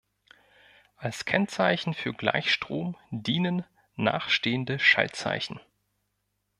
Als 0.97 1.25
Kennzeichen 1.25 1.93
für 1.93 2.11
Gleichstrom 2.11 2.97
dienen 3.11 3.65
nachstehende 3.97 4.79
Schaltzeichen. 4.79 5.59